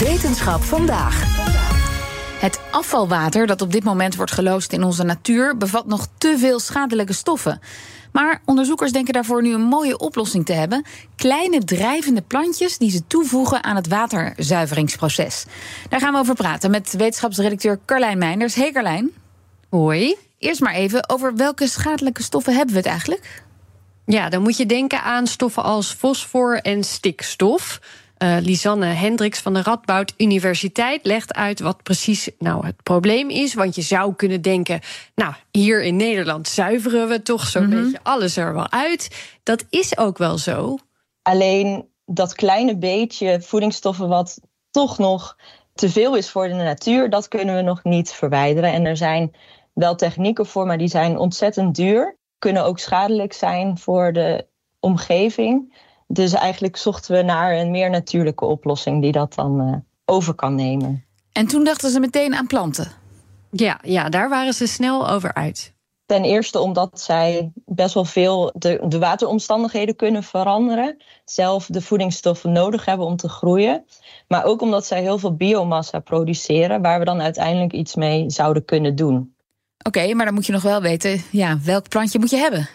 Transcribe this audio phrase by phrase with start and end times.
[0.00, 1.22] Wetenschap vandaag.
[2.40, 6.60] Het afvalwater dat op dit moment wordt geloosd in onze natuur bevat nog te veel
[6.60, 7.60] schadelijke stoffen.
[8.12, 10.84] Maar onderzoekers denken daarvoor nu een mooie oplossing te hebben:
[11.16, 15.44] kleine drijvende plantjes die ze toevoegen aan het waterzuiveringsproces.
[15.88, 18.54] Daar gaan we over praten met wetenschapsredacteur Carlijn Meinders.
[18.54, 19.10] Hey Carlijn.
[19.68, 20.16] Hoi.
[20.38, 23.42] Eerst maar even over welke schadelijke stoffen hebben we het eigenlijk?
[24.06, 27.80] Ja, dan moet je denken aan stoffen als fosfor en stikstof.
[28.22, 33.54] Uh, Lisanne Hendricks van de Radboud Universiteit legt uit wat precies nou het probleem is.
[33.54, 34.80] Want je zou kunnen denken,
[35.14, 39.34] nou, hier in Nederland zuiveren we toch zo'n mm beetje alles er wel uit.
[39.42, 40.78] Dat is ook wel zo.
[41.22, 44.40] Alleen dat kleine beetje voedingsstoffen wat
[44.70, 45.36] toch nog
[45.74, 48.72] te veel is voor de natuur, dat kunnen we nog niet verwijderen.
[48.72, 49.34] En er zijn
[49.72, 52.16] wel technieken voor, maar die zijn ontzettend duur.
[52.38, 54.46] Kunnen ook schadelijk zijn voor de
[54.80, 55.74] omgeving.
[56.12, 59.74] Dus eigenlijk zochten we naar een meer natuurlijke oplossing die dat dan uh,
[60.04, 61.04] over kan nemen.
[61.32, 62.92] En toen dachten ze meteen aan planten.
[63.50, 65.74] Ja, ja, daar waren ze snel over uit.
[66.06, 70.96] Ten eerste omdat zij best wel veel de, de wateromstandigheden kunnen veranderen.
[71.24, 73.84] Zelf de voedingsstoffen nodig hebben om te groeien.
[74.28, 78.64] Maar ook omdat zij heel veel biomassa produceren, waar we dan uiteindelijk iets mee zouden
[78.64, 79.34] kunnen doen.
[79.86, 82.68] Oké, maar dan moet je nog wel weten, ja, welk plantje moet je hebben?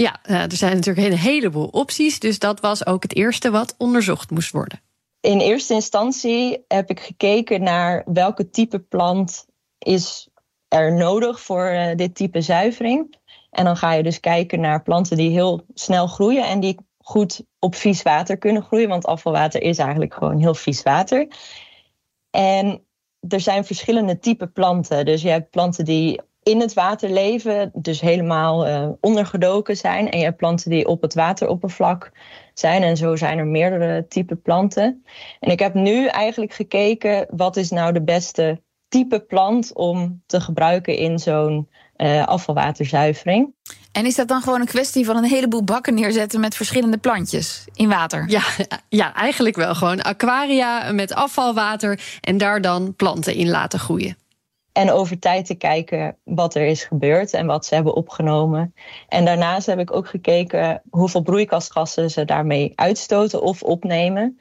[0.00, 2.18] Ja, eh, er zijn natuurlijk een heleboel opties.
[2.18, 4.80] Dus dat was ook het eerste wat onderzocht moest worden.
[5.20, 9.46] In eerste instantie heb ik gekeken naar welke type plant
[9.78, 10.28] is
[10.68, 13.16] er nodig voor uh, dit type zuivering.
[13.50, 17.42] En dan ga je dus kijken naar planten die heel snel groeien en die goed
[17.58, 18.88] op vies water kunnen groeien.
[18.88, 21.28] Want afvalwater is eigenlijk gewoon heel vies water.
[22.30, 22.84] En
[23.28, 25.04] er zijn verschillende type planten.
[25.04, 30.10] Dus je hebt planten die in het water leven, dus helemaal uh, ondergedoken zijn.
[30.10, 32.10] En je hebt planten die op het wateroppervlak
[32.54, 32.82] zijn.
[32.82, 35.04] En zo zijn er meerdere type planten.
[35.40, 40.40] En ik heb nu eigenlijk gekeken wat is nou de beste type plant om te
[40.40, 43.54] gebruiken in zo'n uh, afvalwaterzuivering.
[43.92, 47.64] En is dat dan gewoon een kwestie van een heleboel bakken neerzetten met verschillende plantjes
[47.74, 48.24] in water?
[48.28, 48.42] Ja,
[48.88, 49.74] ja, eigenlijk wel.
[49.74, 54.16] Gewoon aquaria met afvalwater en daar dan planten in laten groeien.
[54.78, 58.74] En over tijd te kijken wat er is gebeurd en wat ze hebben opgenomen.
[59.08, 64.40] En daarnaast heb ik ook gekeken hoeveel broeikasgassen ze daarmee uitstoten of opnemen.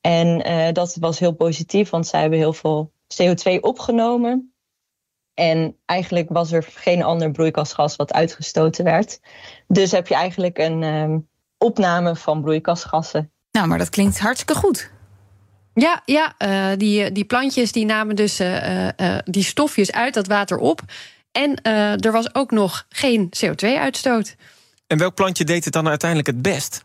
[0.00, 2.92] En uh, dat was heel positief, want zij hebben heel veel
[3.22, 4.54] CO2 opgenomen.
[5.34, 9.20] En eigenlijk was er geen ander broeikasgas wat uitgestoten werd.
[9.66, 11.28] Dus heb je eigenlijk een um,
[11.58, 13.32] opname van broeikasgassen.
[13.50, 14.90] Nou, maar dat klinkt hartstikke goed.
[15.74, 20.26] Ja, ja uh, die, die plantjes die namen dus uh, uh, die stofjes uit dat
[20.26, 20.80] water op.
[21.32, 21.62] En
[22.00, 24.34] er was ook nog geen CO2-uitstoot.
[24.86, 26.84] En welk plantje deed het dan uiteindelijk het best?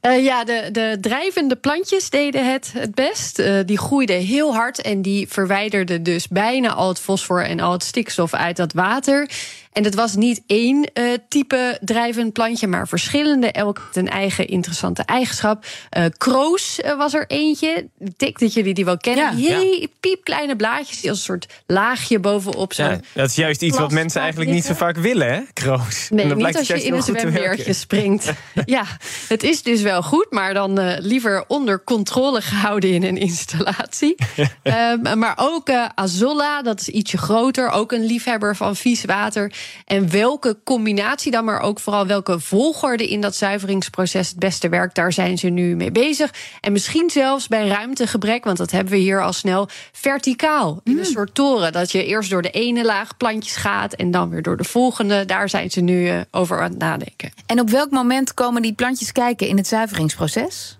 [0.00, 3.42] Ja, de, de drijvende plantjes deden het het best.
[3.66, 7.84] Die groeiden heel hard en die verwijderden dus bijna al het fosfor en al het
[7.84, 9.30] stikstof uit dat water.
[9.72, 13.52] En het was niet één uh, type drijvend plantje, maar verschillende.
[13.52, 15.64] Elk had een eigen interessante eigenschap.
[15.98, 17.88] Uh, kroos was er eentje.
[17.98, 19.38] Ik denk dat jullie die wel kennen.
[19.38, 22.90] Ja, Heel piepkleine blaadjes die als een soort laagje bovenop zijn.
[22.90, 25.40] Ja, dat is juist iets wat mensen eigenlijk niet zo vaak willen, hè?
[25.52, 26.08] Kroos.
[26.10, 28.32] Nee, niet als je in een zwemweertje springt.
[28.64, 28.84] ja,
[29.28, 34.14] het is dus wel goed, maar dan liever onder controle gehouden in een installatie.
[34.62, 39.52] um, maar ook Azolla, dat is ietsje groter, ook een liefhebber van vies water.
[39.84, 44.94] En welke combinatie dan, maar ook vooral welke volgorde in dat zuiveringsproces het beste werkt,
[44.94, 46.34] daar zijn ze nu mee bezig.
[46.60, 50.98] En misschien zelfs bij ruimtegebrek, want dat hebben we hier al snel verticaal in een
[50.98, 51.04] mm.
[51.04, 51.72] soort toren.
[51.72, 55.24] Dat je eerst door de ene laag plantjes gaat en dan weer door de volgende.
[55.24, 57.32] Daar zijn ze nu uh, over aan het nadenken.
[57.46, 60.78] En op welk moment komen die plantjes kijken in het zuiveringsproces?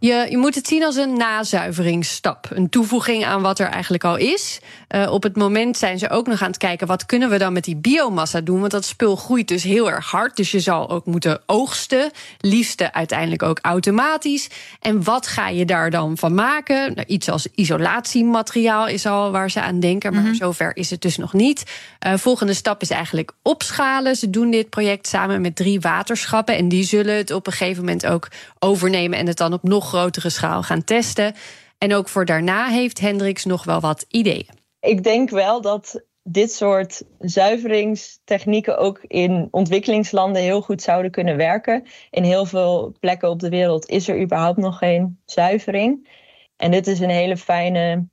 [0.00, 2.48] Je, je moet het zien als een nazuiveringsstap.
[2.50, 4.60] Een toevoeging aan wat er eigenlijk al is.
[4.94, 6.86] Uh, op het moment zijn ze ook nog aan het kijken...
[6.86, 8.60] wat kunnen we dan met die biomassa doen?
[8.60, 10.36] Want dat spul groeit dus heel erg hard.
[10.36, 12.10] Dus je zal ook moeten oogsten.
[12.38, 14.48] Liefste uiteindelijk ook automatisch.
[14.80, 16.94] En wat ga je daar dan van maken?
[16.94, 20.12] Nou, iets als isolatiemateriaal is al waar ze aan denken.
[20.12, 20.36] Maar mm -hmm.
[20.36, 21.64] zover is het dus nog niet.
[22.06, 24.16] Uh, volgende stap is eigenlijk opschalen.
[24.16, 26.56] Ze doen dit project samen met drie waterschappen.
[26.56, 28.28] En die zullen het op een gegeven moment ook
[28.58, 29.18] overnemen...
[29.18, 31.34] en het dan op nog grotere schaal gaan testen.
[31.78, 34.48] En ook voor daarna heeft Hendricks nog wel wat ideeën.
[34.80, 41.86] Ik denk wel dat dit soort zuiveringstechnieken ook in ontwikkelingslanden heel goed zouden kunnen werken.
[42.10, 46.08] In heel veel plekken op de wereld is er überhaupt nog geen zuivering.
[46.56, 48.08] En dit is een hele fijne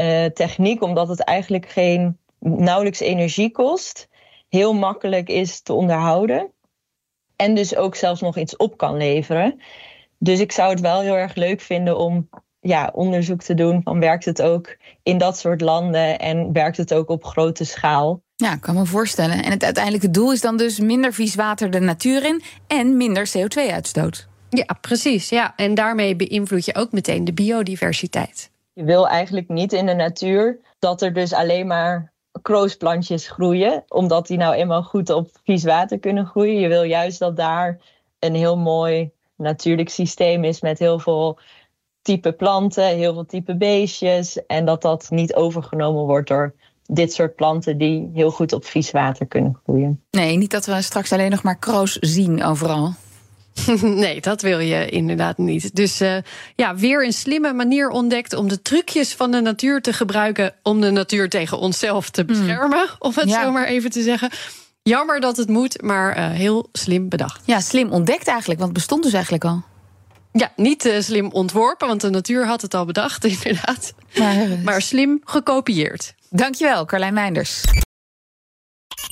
[0.00, 4.08] uh, techniek, omdat het eigenlijk geen nauwelijks energie kost,
[4.48, 6.52] heel makkelijk is te onderhouden
[7.38, 9.60] en dus ook zelfs nog iets op kan leveren.
[10.18, 12.28] Dus ik zou het wel heel erg leuk vinden om
[12.60, 16.94] ja, onderzoek te doen van werkt het ook in dat soort landen en werkt het
[16.94, 18.22] ook op grote schaal.
[18.36, 19.42] Ja, kan me voorstellen.
[19.44, 23.30] En het uiteindelijke doel is dan dus minder vies water de natuur in en minder
[23.36, 24.28] CO2-uitstoot.
[24.50, 25.28] Ja, precies.
[25.28, 25.52] Ja.
[25.56, 28.50] En daarmee beïnvloed je ook meteen de biodiversiteit.
[28.72, 32.12] Je wil eigenlijk niet in de natuur dat er dus alleen maar
[32.42, 36.60] kroosplantjes groeien, omdat die nou eenmaal goed op vies water kunnen groeien.
[36.60, 37.78] Je wil juist dat daar
[38.18, 41.38] een heel mooi natuurlijk systeem is met heel veel
[42.02, 44.46] type planten, heel veel type beestjes.
[44.46, 46.54] En dat dat niet overgenomen wordt door
[46.84, 50.02] dit soort planten die heel goed op vies water kunnen groeien.
[50.10, 52.94] Nee, niet dat we straks alleen nog maar kroos zien overal.
[53.82, 55.74] nee, dat wil je inderdaad niet.
[55.74, 56.16] Dus uh,
[56.54, 60.80] ja, weer een slimme manier ontdekt om de trucjes van de natuur te gebruiken om
[60.80, 62.96] de natuur tegen onszelf te beschermen, mm.
[62.98, 63.42] om het ja.
[63.42, 64.30] zo maar even te zeggen.
[64.82, 67.40] Jammer dat het moet, maar uh, heel slim bedacht.
[67.44, 69.62] Ja, slim ontdekt eigenlijk, want het bestond dus eigenlijk al.
[70.32, 73.92] Ja, niet uh, slim ontworpen, want de natuur had het al bedacht, inderdaad.
[74.18, 76.14] Maar, maar slim gekopieerd.
[76.30, 77.64] Dankjewel, Carlijn Meinders.